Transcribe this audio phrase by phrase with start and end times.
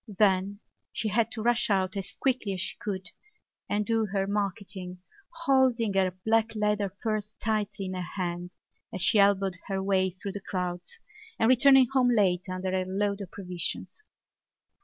[0.17, 0.61] Then
[0.91, 3.11] she had to rush out as quickly as she could
[3.69, 4.97] and do her marketing,
[5.29, 8.55] holding her black leather purse tightly in her hand
[8.91, 10.97] as she elbowed her way through the crowds
[11.37, 14.01] and returning home late under her load of provisions.